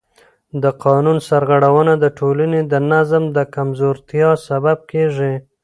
[0.63, 5.33] د قانون سرغړونه د ټولنې د نظم د کمزورتیا سبب کېږي